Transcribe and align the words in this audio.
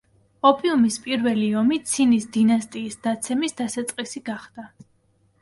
ოპიუმის 0.49 0.95
პირველი 1.03 1.43
ომი 1.61 1.77
ცინის 1.91 2.25
დინასტიის 2.39 2.99
დაცემის 3.09 3.55
დასაწყისი 3.61 4.25
გახდა. 4.33 4.69